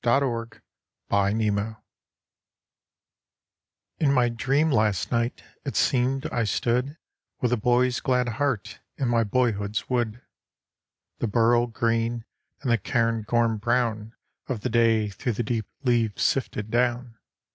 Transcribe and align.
UNFULFILLED 0.03 0.61
In 3.99 4.11
my 4.11 4.29
dream 4.29 4.71
last 4.71 5.11
night 5.11 5.43
it 5.63 5.75
seemed 5.75 6.25
I 6.33 6.43
stood 6.43 6.97
With 7.39 7.53
a 7.53 7.57
boy's 7.57 7.99
glad 7.99 8.27
heart 8.27 8.79
in 8.97 9.07
my 9.07 9.23
boyhood's 9.23 9.91
wood. 9.91 10.23
The 11.19 11.27
beryl 11.27 11.67
green 11.67 12.25
and 12.63 12.71
the 12.71 12.79
cairngorm 12.79 13.57
brown 13.57 14.15
Of 14.47 14.61
the 14.61 14.69
day 14.69 15.09
through 15.09 15.33
the 15.33 15.43
deep 15.43 15.67
leaves 15.83 16.23
sifted 16.23 16.71
down. 16.71 17.19